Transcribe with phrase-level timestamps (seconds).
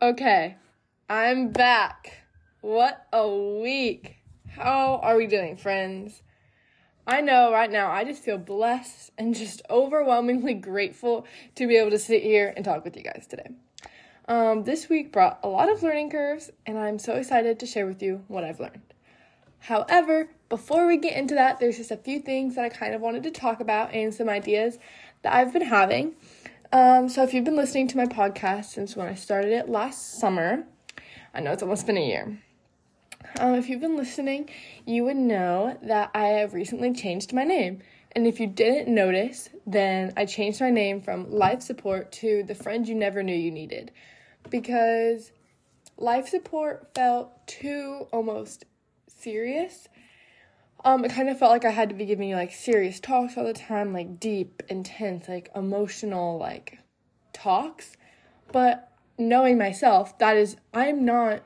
[0.00, 0.54] Okay,
[1.10, 2.18] I'm back.
[2.60, 4.18] What a week.
[4.48, 6.22] How are we doing, friends?
[7.04, 11.26] I know right now I just feel blessed and just overwhelmingly grateful
[11.56, 13.50] to be able to sit here and talk with you guys today.
[14.28, 17.86] Um, this week brought a lot of learning curves, and I'm so excited to share
[17.86, 18.82] with you what I've learned.
[19.58, 23.00] However, before we get into that, there's just a few things that I kind of
[23.00, 24.78] wanted to talk about and some ideas
[25.22, 26.14] that I've been having.
[26.70, 30.18] Um, so, if you've been listening to my podcast since when I started it last
[30.18, 30.64] summer,
[31.32, 32.38] I know it's almost been a year.
[33.38, 34.50] Um, if you've been listening,
[34.84, 37.80] you would know that I have recently changed my name.
[38.12, 42.54] And if you didn't notice, then I changed my name from Life Support to The
[42.54, 43.92] Friend You Never Knew You Needed.
[44.50, 45.32] Because
[45.96, 48.64] life support felt too almost
[49.06, 49.88] serious.
[50.84, 53.36] Um, it kind of felt like I had to be giving you like serious talks
[53.36, 56.78] all the time, like deep, intense, like emotional, like
[57.32, 57.96] talks.
[58.52, 61.42] But knowing myself, that is, I'm not,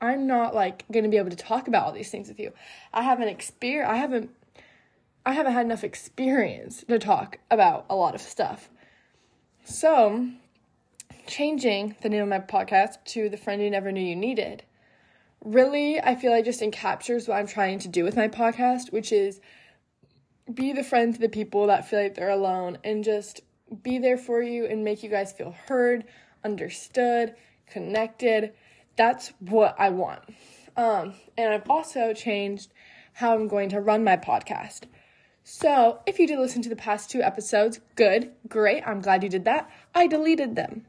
[0.00, 2.52] I'm not like gonna be able to talk about all these things with you.
[2.92, 4.30] I haven't experience, I haven't,
[5.24, 8.68] I haven't had enough experience to talk about a lot of stuff.
[9.64, 10.28] So,
[11.26, 14.62] changing the name of my podcast to The Friend You Never Knew You Needed
[15.46, 19.12] really, I feel like just encaptures what I'm trying to do with my podcast, which
[19.12, 19.40] is
[20.52, 23.40] be the friend to the people that feel like they're alone and just
[23.82, 26.04] be there for you and make you guys feel heard,
[26.44, 27.34] understood,
[27.66, 28.52] connected.
[28.96, 30.20] That's what I want.
[30.76, 32.72] Um, and I've also changed
[33.14, 34.82] how I'm going to run my podcast.
[35.42, 39.28] So, if you did listen to the past two episodes, good, great, I'm glad you
[39.28, 39.70] did that.
[39.94, 40.86] I deleted them.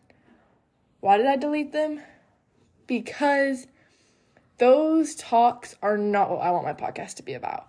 [1.00, 2.02] Why did I delete them?
[2.88, 3.68] Because
[4.58, 7.68] those talks are not what I want my podcast to be about.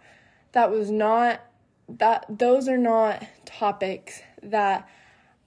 [0.53, 1.41] That was not
[1.89, 4.89] that those are not topics that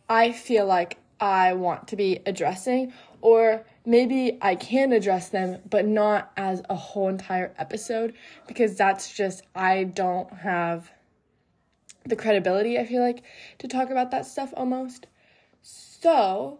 [0.09, 5.85] I feel like I want to be addressing or maybe I can address them but
[5.85, 8.15] not as a whole entire episode
[8.47, 10.91] because that's just I don't have
[12.05, 13.23] the credibility I feel like
[13.59, 15.05] to talk about that stuff almost.
[15.61, 16.59] So,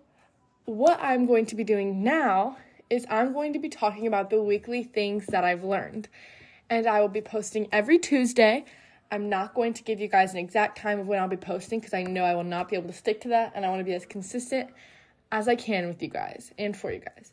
[0.65, 2.57] what I'm going to be doing now
[2.91, 6.09] is I'm going to be talking about the weekly things that I've learned.
[6.69, 8.65] And I will be posting every Tuesday.
[9.11, 11.79] I'm not going to give you guys an exact time of when I'll be posting
[11.79, 13.53] because I know I will not be able to stick to that.
[13.55, 14.69] And I want to be as consistent
[15.31, 17.31] as I can with you guys and for you guys.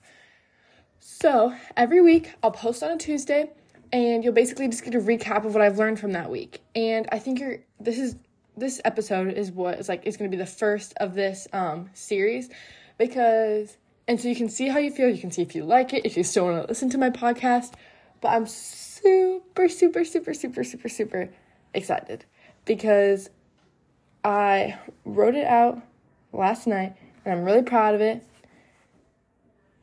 [1.00, 3.50] So every week I'll post on a Tuesday
[3.92, 6.62] and you'll basically just get a recap of what I've learned from that week.
[6.74, 8.16] And I think you're this is
[8.56, 11.90] this episode is what is like is going to be the first of this um
[11.94, 12.50] series
[12.98, 13.76] because
[14.08, 15.10] and so you can see how you feel.
[15.10, 17.10] You can see if you like it, if you still want to listen to my
[17.10, 17.74] podcast.
[18.22, 21.28] But I'm super, super, super, super, super, super
[21.74, 22.24] excited
[22.64, 23.28] because
[24.24, 25.82] I wrote it out
[26.32, 28.24] last night and I'm really proud of it.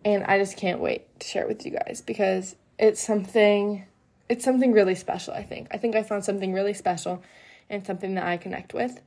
[0.03, 3.85] And I just can't wait to share it with you guys because it's something
[4.27, 5.67] it's something really special, I think.
[5.69, 7.21] I think I found something really special
[7.69, 9.01] and something that I connect with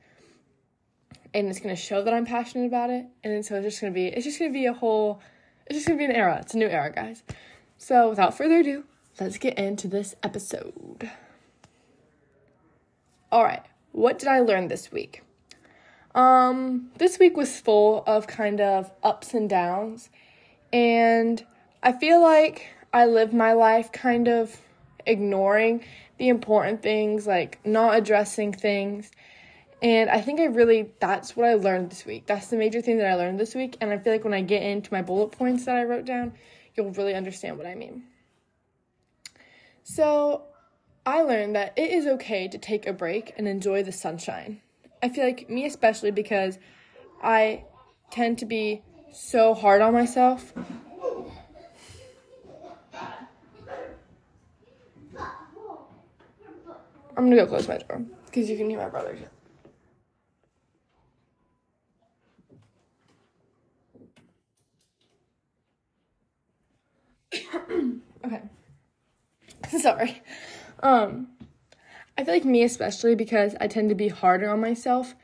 [1.33, 3.05] and it's gonna show that I'm passionate about it.
[3.23, 5.21] And so it's just gonna be it's just gonna be a whole
[5.65, 6.39] it's just gonna be an era.
[6.41, 7.23] It's a new era, guys.
[7.77, 8.85] So without further ado,
[9.19, 11.09] let's get into this episode.
[13.31, 15.23] Alright, what did I learn this week?
[16.15, 20.09] Um, this week was full of kind of ups and downs,
[20.73, 21.45] and
[21.83, 24.59] I feel like I live my life kind of
[25.05, 25.83] ignoring
[26.17, 29.11] the important things, like not addressing things
[29.81, 32.25] and I think I really, that's what I learned this week.
[32.25, 33.77] That's the major thing that I learned this week.
[33.79, 36.33] And I feel like when I get into my bullet points that I wrote down,
[36.75, 38.03] you'll really understand what I mean.
[39.83, 40.43] So
[41.05, 44.61] I learned that it is okay to take a break and enjoy the sunshine.
[45.01, 46.59] I feel like me, especially because
[47.23, 47.63] I
[48.11, 50.53] tend to be so hard on myself.
[57.17, 59.19] I'm gonna go close my door because you can hear my brother's.
[68.25, 68.41] Okay.
[69.79, 70.21] Sorry.
[70.81, 71.29] Um
[72.17, 75.15] I feel like me especially because I tend to be harder on myself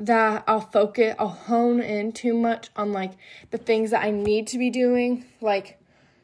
[0.00, 3.12] that I'll focus, I'll hone in too much on like
[3.50, 5.80] the things that I need to be doing, like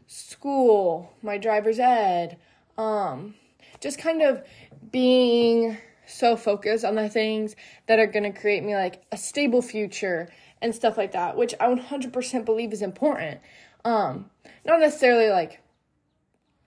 [0.06, 2.38] school, my driver's ed,
[2.78, 3.34] um,
[3.80, 4.44] just kind of
[4.92, 5.76] being
[6.06, 7.56] so focused on the things
[7.86, 10.28] that are going to create me like a stable future
[10.60, 13.40] and stuff like that, which I 100% believe is important.
[13.84, 14.30] Um,
[14.64, 15.60] not necessarily like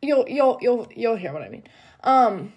[0.02, 1.64] you'll you'll you'll you'll hear what I mean.
[2.04, 2.54] Um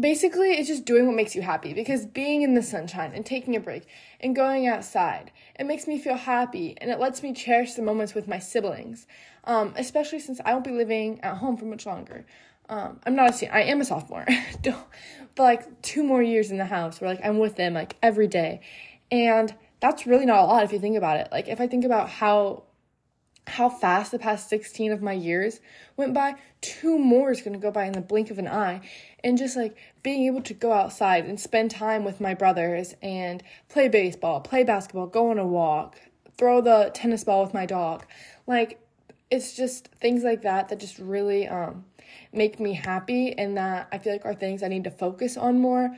[0.00, 3.56] basically it's just doing what makes you happy because being in the sunshine and taking
[3.56, 3.84] a break
[4.20, 8.14] and going outside it makes me feel happy and it lets me cherish the moments
[8.14, 9.06] with my siblings.
[9.44, 12.26] Um, especially since i won't be living at home for much longer.
[12.68, 14.26] Um, i'm not a senior i am a sophomore.
[15.34, 18.26] But like two more years in the house where like i'm with them like every
[18.26, 18.60] day.
[19.10, 21.28] And that's really not a lot if you think about it.
[21.32, 22.64] Like if i think about how
[23.48, 25.60] how fast the past 16 of my years
[25.96, 26.36] went by.
[26.60, 28.80] Two more is going to go by in the blink of an eye.
[29.24, 33.42] And just like being able to go outside and spend time with my brothers and
[33.68, 35.96] play baseball, play basketball, go on a walk,
[36.36, 38.04] throw the tennis ball with my dog.
[38.46, 38.80] Like,
[39.30, 41.84] it's just things like that that just really um,
[42.32, 45.60] make me happy and that I feel like are things I need to focus on
[45.60, 45.96] more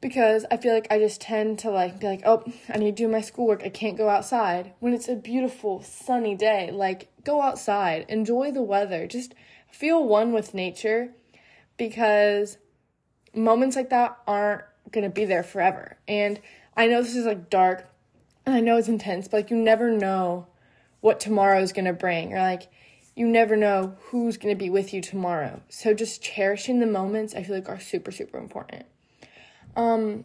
[0.00, 3.02] because I feel like I just tend to like be like, oh, I need to
[3.04, 3.62] do my schoolwork.
[3.64, 4.72] I can't go outside.
[4.78, 9.34] When it's a beautiful sunny day, like go outside, enjoy the weather, just
[9.70, 11.10] feel one with nature
[11.76, 12.58] because
[13.34, 15.96] moments like that aren't going to be there forever.
[16.06, 16.40] And
[16.76, 17.88] I know this is like dark
[18.44, 20.46] and I know it's intense, but like you never know
[21.00, 22.68] what tomorrow is going to bring or like
[23.14, 25.62] you never know who's going to be with you tomorrow.
[25.70, 28.84] So just cherishing the moments I feel like are super super important.
[29.76, 30.24] Um,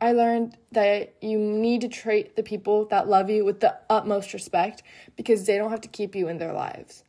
[0.00, 4.32] I learned that you need to treat the people that love you with the utmost
[4.32, 4.82] respect
[5.16, 7.04] because they don't have to keep you in their lives.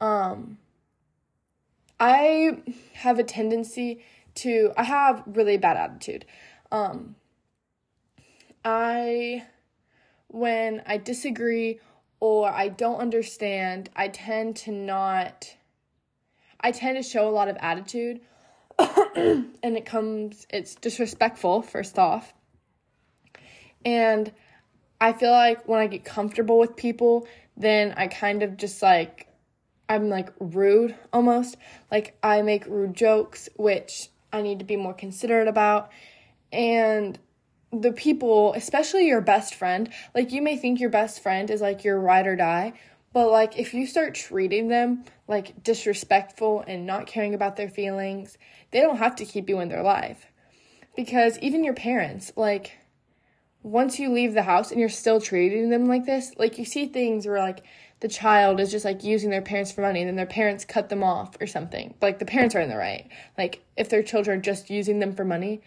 [0.00, 0.58] Um,
[2.00, 2.62] I
[2.94, 4.04] have a tendency
[4.36, 6.24] to, I have really bad attitude.
[6.70, 7.16] Um,
[8.64, 9.44] I,
[10.28, 11.80] when I disagree
[12.20, 15.56] or I don't understand, I tend to not,
[16.60, 18.20] I tend to show a lot of attitude
[19.16, 22.34] and it comes it's disrespectful first off.
[23.84, 24.32] And
[25.00, 27.26] i feel like when i get comfortable with people
[27.56, 29.28] then i kind of just like
[29.88, 31.56] i'm like rude almost.
[31.90, 35.90] Like i make rude jokes which i need to be more considerate about.
[36.52, 37.18] And
[37.72, 41.84] the people especially your best friend like you may think your best friend is like
[41.84, 42.72] your ride or die
[43.12, 48.38] but like if you start treating them like disrespectful and not caring about their feelings,
[48.70, 50.26] they don't have to keep you in their life.
[50.96, 52.72] Because even your parents, like
[53.62, 56.86] once you leave the house and you're still treating them like this, like you see
[56.86, 57.64] things where like
[58.00, 60.88] the child is just like using their parents for money and then their parents cut
[60.88, 61.94] them off or something.
[61.98, 63.08] But, like the parents are in the right.
[63.36, 65.62] Like if their children are just using them for money,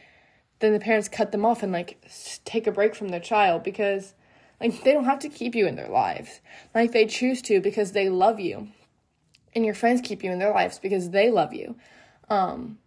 [0.59, 2.01] then the parents cut them off and like
[2.45, 4.13] take a break from their child because
[4.61, 6.39] like they don't have to keep you in their lives.
[6.73, 8.69] Like they choose to because they love you.
[9.53, 11.75] And your friends keep you in their lives because they love you.
[12.29, 12.77] Um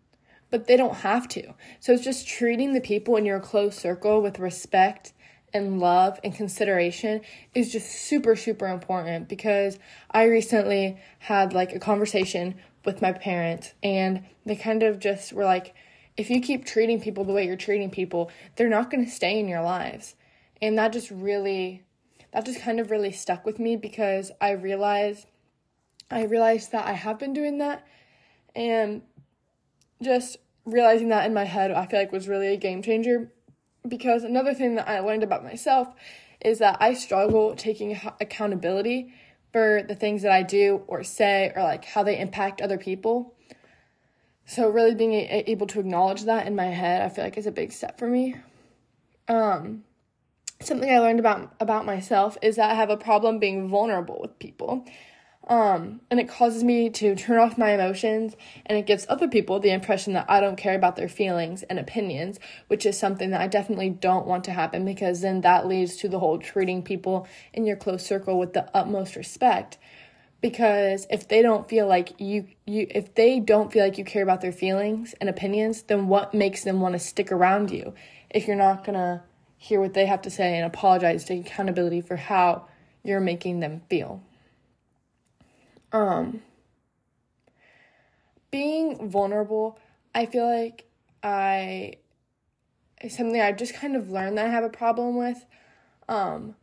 [0.51, 1.53] but they don't have to.
[1.81, 5.13] So it's just treating the people in your close circle with respect
[5.53, 7.23] and love and consideration
[7.55, 9.79] is just super super important because
[10.11, 12.55] I recently had like a conversation
[12.85, 15.75] with my parents and they kind of just were like
[16.17, 19.39] if you keep treating people the way you're treating people, they're not going to stay
[19.39, 20.15] in your lives.
[20.61, 21.85] And that just really
[22.33, 25.27] that just kind of really stuck with me because I realized
[26.11, 27.87] I realized that I have been doing that
[28.55, 29.03] and
[30.03, 33.33] just realizing that in my head I feel like was really a game changer
[33.87, 35.89] because another thing that I learned about myself
[36.41, 39.13] is that I struggle taking accountability
[39.53, 43.35] for the things that I do or say or like how they impact other people.
[44.47, 47.53] So really being able to acknowledge that in my head, I feel like is a
[47.53, 48.37] big step for me.
[49.29, 49.85] Um
[50.67, 54.39] something I learned about about myself is that I have a problem being vulnerable with
[54.39, 54.85] people.
[55.47, 59.61] Um, and it causes me to turn off my emotions and it gives other people
[59.61, 63.43] the impression that I don't care about their feelings and opinions, which is something that
[63.43, 67.29] I definitely don't want to happen because then that leads to the whole treating people
[67.53, 69.77] in your close circle with the utmost respect
[70.41, 74.23] because if they don't feel like you you if they don't feel like you care
[74.23, 77.95] about their feelings and opinions, then what makes them want to stick around you
[78.29, 79.23] if you're not going to
[79.65, 82.67] hear what they have to say and apologize, take accountability for how
[83.03, 84.23] you're making them feel.
[85.91, 86.43] Um,
[88.51, 89.79] being vulnerable,
[90.15, 90.85] I feel like
[91.23, 91.95] I
[93.01, 95.47] is something I just kind of learned that I have a problem with.
[96.11, 96.57] Um,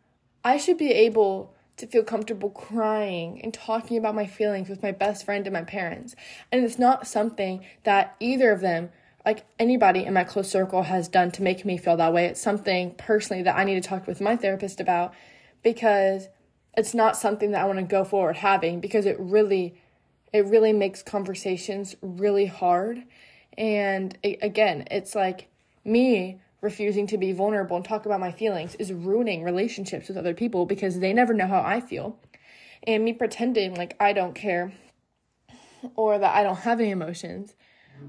[0.43, 4.91] I should be able to feel comfortable crying and talking about my feelings with my
[4.91, 6.15] best friend and my parents.
[6.51, 8.91] And it's not something that either of them
[9.25, 12.25] like anybody in my close circle has done to make me feel that way.
[12.25, 15.13] It's something personally that I need to talk with my therapist about
[15.63, 16.27] because
[16.75, 19.75] it's not something that I want to go forward having because it really
[20.33, 23.03] it really makes conversations really hard.
[23.57, 25.49] And it, again, it's like
[25.83, 30.33] me refusing to be vulnerable and talk about my feelings is ruining relationships with other
[30.33, 32.17] people because they never know how I feel.
[32.83, 34.73] And me pretending like I don't care
[35.95, 37.55] or that I don't have any emotions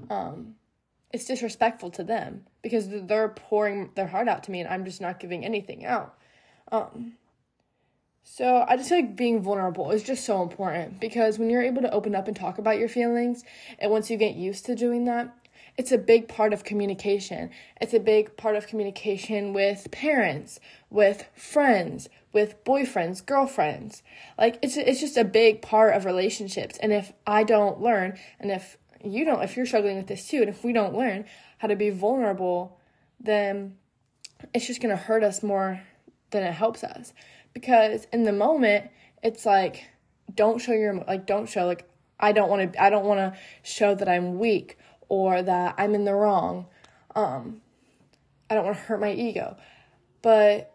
[0.09, 0.55] um,
[1.13, 4.99] it's disrespectful to them because they're pouring their heart out to me and I'm just
[4.99, 6.17] not giving anything out.
[6.71, 7.13] Um,
[8.23, 11.83] so I just feel like being vulnerable is just so important because when you're able
[11.83, 13.43] to open up and talk about your feelings,
[13.77, 15.35] and once you get used to doing that,
[15.77, 17.49] it's a big part of communication.
[17.81, 24.03] It's a big part of communication with parents, with friends, with boyfriends, girlfriends.
[24.37, 26.77] Like it's it's just a big part of relationships.
[26.79, 30.39] And if I don't learn and if you don't if you're struggling with this too
[30.39, 31.25] and if we don't learn
[31.57, 32.79] how to be vulnerable,
[33.19, 33.77] then
[34.53, 35.81] it's just going to hurt us more
[36.31, 37.13] than it helps us.
[37.53, 38.89] Because in the moment,
[39.21, 39.85] it's like
[40.33, 41.87] don't show your like don't show like
[42.19, 44.77] I don't want to I don't want to show that I'm weak
[45.09, 46.67] or that I'm in the wrong.
[47.15, 47.61] Um,
[48.49, 49.57] I don't want to hurt my ego.
[50.21, 50.71] But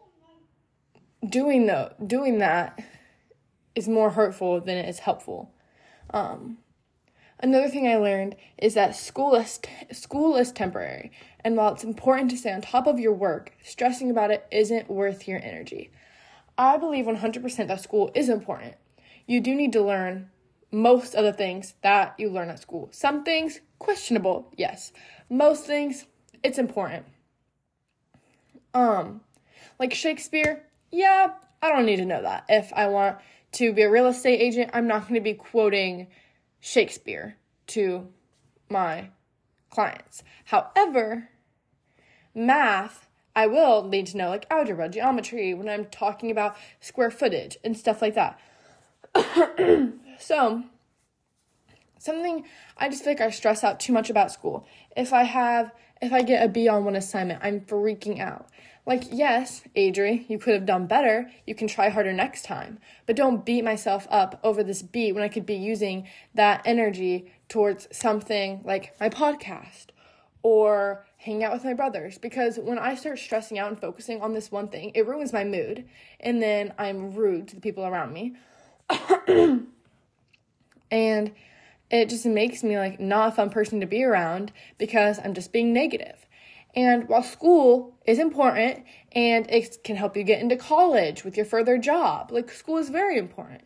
[1.26, 2.78] doing the doing that
[3.74, 5.52] is more hurtful than it is helpful.
[6.10, 6.58] Um,
[7.40, 11.84] another thing I learned is that school is t- school is temporary, and while it's
[11.84, 15.90] important to stay on top of your work, stressing about it isn't worth your energy.
[16.56, 18.74] I believe 100% that school is important.
[19.26, 20.30] You do need to learn
[20.72, 22.88] most of the things that you learn at school.
[22.92, 24.92] Some things questionable, yes.
[25.30, 26.06] Most things
[26.42, 27.06] it's important.
[28.74, 29.22] Um
[29.78, 32.44] like Shakespeare, yeah, I don't need to know that.
[32.48, 33.18] If I want
[33.52, 36.08] to be a real estate agent, I'm not going to be quoting
[36.60, 37.36] Shakespeare
[37.68, 38.08] to
[38.68, 39.10] my
[39.70, 40.22] clients.
[40.46, 41.28] However,
[42.34, 47.56] math, I will need to know like algebra, geometry when I'm talking about square footage
[47.62, 48.38] and stuff like that.
[50.18, 50.64] so,
[51.98, 52.44] something
[52.76, 54.66] I just feel like I stress out too much about school.
[54.96, 58.48] If I have if I get a B on one assignment, I'm freaking out.
[58.86, 61.30] Like, yes, Adri, you could have done better.
[61.46, 62.78] You can try harder next time.
[63.04, 67.30] But don't beat myself up over this B when I could be using that energy
[67.50, 69.88] towards something like my podcast
[70.42, 72.16] or hang out with my brothers.
[72.16, 75.44] Because when I start stressing out and focusing on this one thing, it ruins my
[75.44, 75.84] mood.
[76.20, 78.36] And then I'm rude to the people around me.
[80.90, 81.34] and
[81.90, 85.52] it just makes me like not a fun person to be around because I'm just
[85.52, 86.26] being negative.
[86.74, 91.46] And while school is important and it can help you get into college with your
[91.46, 93.62] further job, like school is very important,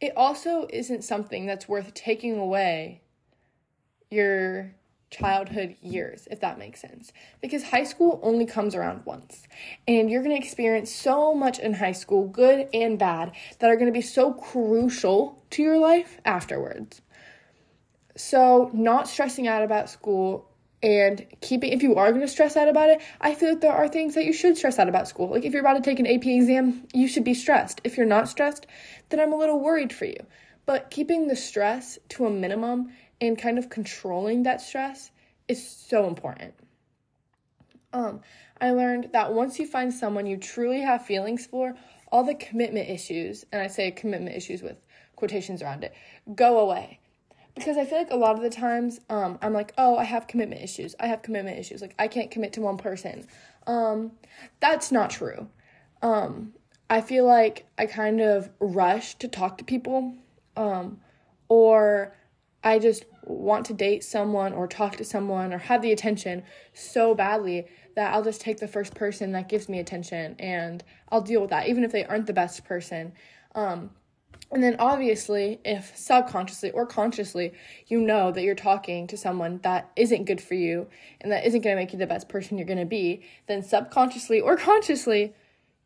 [0.00, 3.02] it also isn't something that's worth taking away
[4.10, 4.74] your
[5.10, 7.12] childhood years, if that makes sense.
[7.40, 9.46] Because high school only comes around once.
[9.86, 13.76] And you're going to experience so much in high school, good and bad, that are
[13.76, 17.00] going to be so crucial to your life afterwards.
[18.16, 20.48] So, not stressing out about school
[20.84, 23.72] and keeping, if you are going to stress out about it, I feel that there
[23.72, 25.30] are things that you should stress out about school.
[25.30, 27.80] Like if you're about to take an AP exam, you should be stressed.
[27.84, 28.66] If you're not stressed,
[29.08, 30.18] then I'm a little worried for you.
[30.66, 35.10] But keeping the stress to a minimum and kind of controlling that stress
[35.48, 36.52] is so important.
[37.94, 38.20] Um,
[38.60, 41.74] I learned that once you find someone you truly have feelings for,
[42.12, 44.76] all the commitment issues, and I say commitment issues with
[45.16, 45.94] quotations around it,
[46.34, 47.00] go away
[47.54, 50.26] because I feel like a lot of the times um, I'm like, oh, I have
[50.26, 50.94] commitment issues.
[50.98, 51.80] I have commitment issues.
[51.80, 53.26] Like I can't commit to one person.
[53.66, 54.12] Um,
[54.60, 55.48] that's not true.
[56.02, 56.54] Um,
[56.90, 60.14] I feel like I kind of rush to talk to people,
[60.56, 61.00] um,
[61.48, 62.14] or
[62.62, 66.42] I just want to date someone or talk to someone or have the attention
[66.72, 71.20] so badly that I'll just take the first person that gives me attention and I'll
[71.20, 73.12] deal with that, even if they aren't the best person.
[73.54, 73.90] Um,
[74.50, 77.52] and then obviously, if subconsciously or consciously
[77.86, 80.86] you know that you're talking to someone that isn't good for you
[81.20, 83.62] and that isn't going to make you the best person you're going to be, then
[83.62, 85.34] subconsciously or consciously,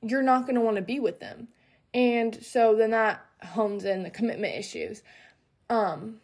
[0.02, 1.48] you're not going to want to be with them.
[1.94, 5.02] And so then that hones in the commitment issues.
[5.70, 6.20] Um,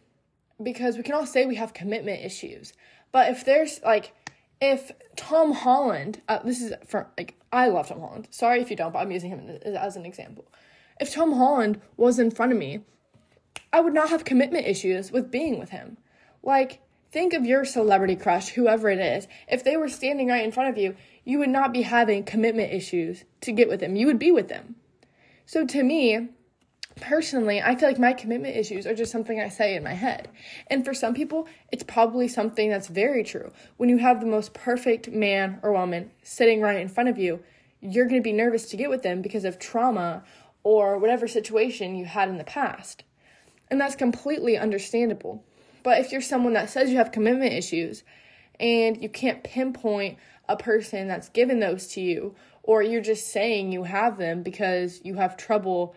[0.61, 2.73] because we can all say we have commitment issues,
[3.11, 4.13] but if there's like,
[4.61, 8.27] if Tom Holland, uh, this is for like, I love Tom Holland.
[8.31, 10.45] Sorry if you don't, but I'm using him as an example.
[10.99, 12.81] If Tom Holland was in front of me,
[13.73, 15.97] I would not have commitment issues with being with him.
[16.41, 19.27] Like, think of your celebrity crush, whoever it is.
[19.49, 22.71] If they were standing right in front of you, you would not be having commitment
[22.71, 23.95] issues to get with them.
[23.95, 24.75] You would be with them.
[25.45, 26.29] So to me,
[27.01, 30.29] personally, I feel like my commitment issues are just something I say in my head.
[30.67, 33.51] And for some people, it's probably something that's very true.
[33.77, 37.41] When you have the most perfect man or woman sitting right in front of you,
[37.81, 40.23] you're going to be nervous to get with them because of trauma
[40.65, 43.03] or whatever situation you had in the past.
[43.69, 45.45] And that's completely understandable.
[45.83, 48.03] But if you're someone that says you have commitment issues
[48.59, 50.17] and you can't pinpoint
[50.49, 55.01] a person that's given those to you, or you're just saying you have them because
[55.03, 55.95] you have trouble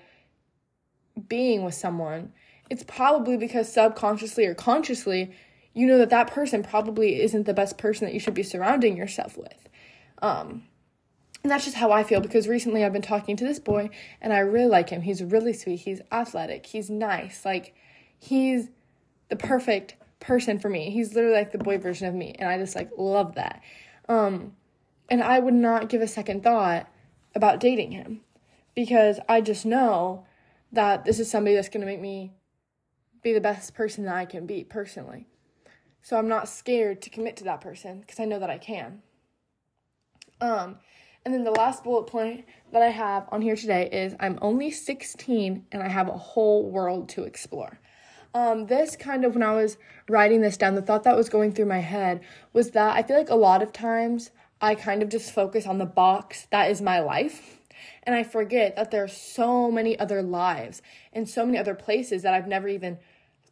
[1.28, 2.34] being with someone,
[2.68, 5.32] it's probably because subconsciously or consciously
[5.72, 8.96] you know that that person probably isn't the best person that you should be surrounding
[8.96, 9.68] yourself with.
[10.20, 10.64] Um,
[11.42, 13.90] and that's just how I feel because recently I've been talking to this boy
[14.21, 15.02] and I really like him.
[15.02, 15.80] He's really sweet.
[15.80, 16.66] He's athletic.
[16.66, 17.45] He's nice.
[17.45, 17.75] Like,
[18.18, 18.68] he's
[19.28, 20.90] the perfect person for me.
[20.90, 22.35] He's literally like the boy version of me.
[22.38, 23.62] And I just like love that.
[24.09, 24.57] Um,
[25.09, 26.88] and I would not give a second thought
[27.35, 28.23] about dating him
[28.75, 30.26] because I just know
[30.73, 32.33] that this is somebody that's going to make me
[33.23, 35.26] be the best person that I can be personally.
[36.02, 39.02] So I'm not scared to commit to that person because I know that I can.
[40.40, 40.78] Um,
[41.28, 44.70] and then the last bullet point that I have on here today is I'm only
[44.70, 47.78] 16 and I have a whole world to explore.
[48.32, 49.76] Um, this kind of, when I was
[50.08, 52.23] writing this down, the thought that was going through my head
[52.54, 54.30] was that I feel like a lot of times
[54.62, 57.58] I kind of just focus on the box that is my life.
[58.04, 60.80] And I forget that there are so many other lives
[61.12, 63.00] and so many other places that I've never even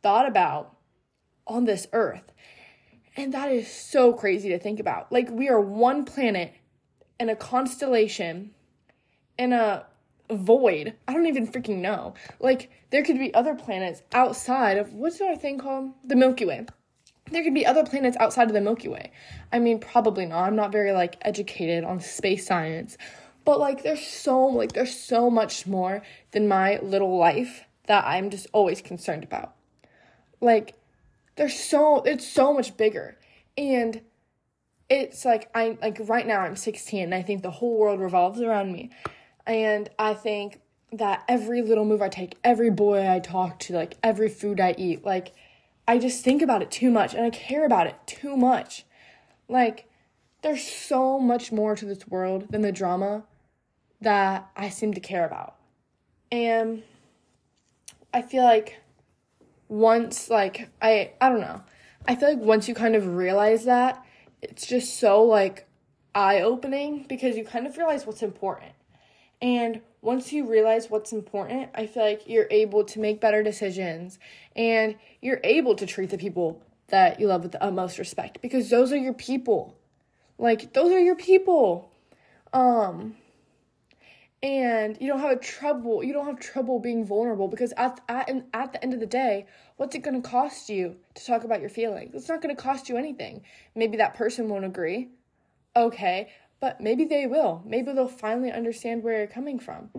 [0.02, 0.74] thought about
[1.46, 2.32] on this earth.
[3.18, 5.12] And that is so crazy to think about.
[5.12, 6.54] Like, we are one planet
[7.18, 8.50] in a constellation
[9.38, 9.86] in a
[10.30, 10.94] void.
[11.06, 12.14] I don't even freaking know.
[12.40, 15.92] Like, there could be other planets outside of what's our thing called?
[16.04, 16.66] The Milky Way.
[17.30, 19.10] There could be other planets outside of the Milky Way.
[19.52, 20.44] I mean, probably not.
[20.44, 22.96] I'm not very like educated on space science.
[23.44, 28.30] But like there's so like there's so much more than my little life that I'm
[28.30, 29.54] just always concerned about.
[30.40, 30.74] Like
[31.36, 33.16] there's so it's so much bigger.
[33.56, 34.02] And
[34.88, 38.40] it's like I like right now I'm 16 and I think the whole world revolves
[38.40, 38.90] around me.
[39.46, 40.60] And I think
[40.92, 44.74] that every little move I take, every boy I talk to, like every food I
[44.78, 45.34] eat, like
[45.88, 48.84] I just think about it too much and I care about it too much.
[49.48, 49.88] Like
[50.42, 53.24] there's so much more to this world than the drama
[54.00, 55.56] that I seem to care about.
[56.30, 56.82] And
[58.14, 58.80] I feel like
[59.68, 61.62] once like I I don't know.
[62.06, 64.05] I feel like once you kind of realize that,
[64.42, 65.66] it's just so like
[66.14, 68.72] eye opening because you kind of realize what's important.
[69.42, 74.18] And once you realize what's important, I feel like you're able to make better decisions
[74.54, 78.70] and you're able to treat the people that you love with the utmost respect because
[78.70, 79.76] those are your people.
[80.38, 81.90] Like those are your people.
[82.52, 83.16] Um
[84.42, 88.30] and you don't have a trouble you don't have trouble being vulnerable because at at,
[88.52, 89.46] at the end of the day
[89.76, 92.14] what's it going to cost you to talk about your feelings?
[92.14, 93.42] It's not going to cost you anything.
[93.74, 95.10] Maybe that person won't agree.
[95.74, 96.28] Okay
[96.60, 97.62] but maybe they will.
[97.64, 99.90] Maybe they'll finally understand where you're coming from.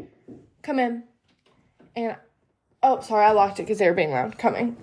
[0.62, 1.04] Come in.
[1.96, 2.16] And
[2.84, 4.38] oh sorry i locked it because they were being loud.
[4.38, 4.78] Coming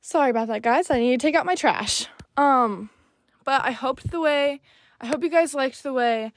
[0.00, 0.90] sorry about that guys.
[0.90, 2.06] I need to take out my trash.
[2.36, 2.90] Um
[3.44, 4.60] but i hoped the way
[5.00, 6.32] i hope you guys liked the way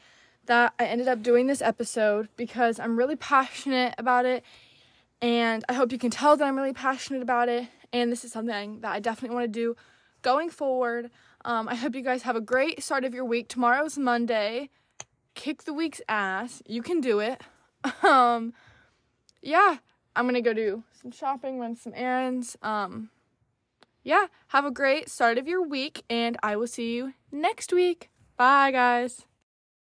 [0.45, 4.43] that I ended up doing this episode because I'm really passionate about it.
[5.21, 7.67] And I hope you can tell that I'm really passionate about it.
[7.91, 9.75] And this is something that I definitely want to do
[10.21, 11.09] going forward.
[11.45, 13.47] Um, I hope you guys have a great start of your week.
[13.47, 14.69] Tomorrow's Monday.
[15.35, 16.61] Kick the week's ass.
[16.65, 17.41] You can do it.
[18.03, 18.53] Um,
[19.41, 19.77] yeah,
[20.13, 22.57] I'm gonna go do some shopping, run some errands.
[22.61, 23.09] Um,
[24.03, 28.09] yeah, have a great start of your week, and I will see you next week.
[28.35, 29.25] Bye, guys.